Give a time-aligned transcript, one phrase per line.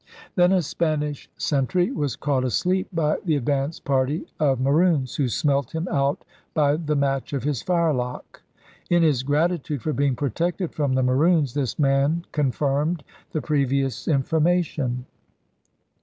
[0.33, 5.75] Then a Spanish sentry was caught asleep by the advanced party of Maroons, who smelt
[5.75, 8.41] him out by the match of his fire lock.
[8.89, 15.05] In his gratitude for being protected from the Maroons, this man confirmed the previous information.